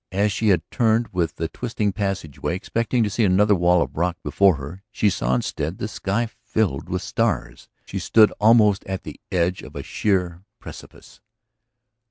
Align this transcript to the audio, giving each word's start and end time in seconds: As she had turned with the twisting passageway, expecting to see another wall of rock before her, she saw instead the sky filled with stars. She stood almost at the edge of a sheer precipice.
As 0.11 0.31
she 0.31 0.47
had 0.47 0.63
turned 0.71 1.09
with 1.09 1.35
the 1.35 1.47
twisting 1.47 1.93
passageway, 1.93 2.55
expecting 2.55 3.03
to 3.03 3.09
see 3.11 3.23
another 3.23 3.53
wall 3.53 3.83
of 3.83 3.95
rock 3.95 4.17
before 4.23 4.55
her, 4.55 4.81
she 4.91 5.11
saw 5.11 5.35
instead 5.35 5.77
the 5.77 5.87
sky 5.87 6.27
filled 6.43 6.89
with 6.89 7.03
stars. 7.03 7.69
She 7.85 7.99
stood 7.99 8.31
almost 8.39 8.83
at 8.85 9.03
the 9.03 9.19
edge 9.31 9.61
of 9.61 9.75
a 9.75 9.83
sheer 9.83 10.41
precipice. 10.57 11.21